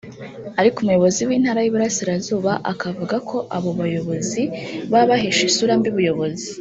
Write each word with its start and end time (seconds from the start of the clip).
Ariko 0.59 0.77
umuyobozi 0.79 1.21
w’Intara 1.27 1.59
y’Iburasirazuba 1.61 2.51
akavuga 2.71 3.15
ko 3.29 3.37
abo 3.57 3.69
bayobozi 3.79 4.41
baba 4.91 5.09
bahesha 5.09 5.43
isura 5.49 5.73
mbi 5.79 5.89
ubuyobozi 5.93 6.47